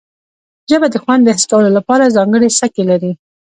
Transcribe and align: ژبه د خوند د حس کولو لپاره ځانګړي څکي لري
ژبه 0.69 0.87
د 0.91 0.95
خوند 1.03 1.21
د 1.25 1.29
حس 1.37 1.45
کولو 1.51 1.69
لپاره 1.77 2.13
ځانګړي 2.17 2.49
څکي 2.57 2.83
لري 2.91 3.11